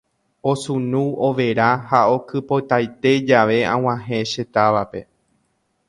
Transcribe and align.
Osunu, 0.51 1.01
overa 1.27 1.67
ha 1.91 2.01
okypotaite 2.15 3.11
jave 3.29 3.59
ag̃uahẽ 3.75 4.27
che 4.33 4.43
távape. 4.55 4.99